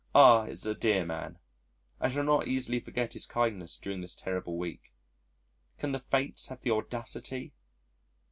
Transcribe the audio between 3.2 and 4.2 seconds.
kindness during this